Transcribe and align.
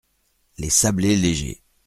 Les 0.57 0.71
sablés 0.71 1.15
légers. 1.15 1.61